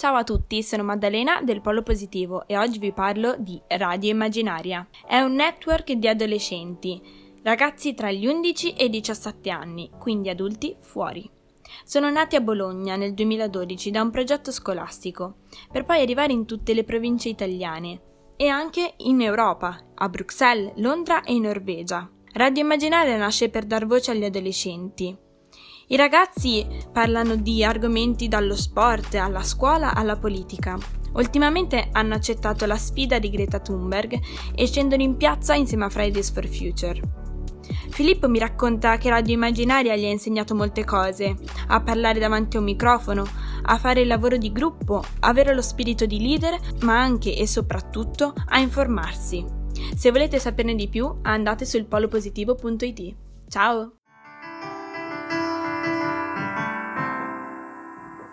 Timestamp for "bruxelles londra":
20.08-21.22